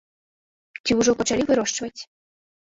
[0.85, 1.95] Ці ўжо пачалі вырошчваць?